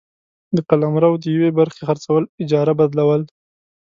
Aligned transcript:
د 0.55 0.57
قلمرو 0.69 1.11
د 1.21 1.23
یوې 1.35 1.49
برخي 1.59 1.81
خرڅول، 1.87 2.23
اجاره، 2.41 2.73
بدلول، 2.79 3.21